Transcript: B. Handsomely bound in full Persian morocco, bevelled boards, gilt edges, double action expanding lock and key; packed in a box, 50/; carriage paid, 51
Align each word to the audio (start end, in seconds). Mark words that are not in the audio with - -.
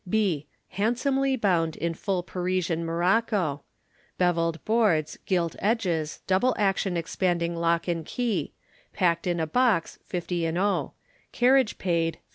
B. 0.09 0.47
Handsomely 0.69 1.35
bound 1.35 1.75
in 1.75 1.93
full 1.93 2.23
Persian 2.23 2.83
morocco, 2.83 3.61
bevelled 4.17 4.65
boards, 4.65 5.19
gilt 5.27 5.55
edges, 5.59 6.21
double 6.25 6.55
action 6.57 6.97
expanding 6.97 7.55
lock 7.55 7.87
and 7.87 8.03
key; 8.03 8.51
packed 8.93 9.27
in 9.27 9.39
a 9.39 9.45
box, 9.45 9.99
50/; 10.09 10.91
carriage 11.31 11.77
paid, 11.77 12.13
51 12.15 12.23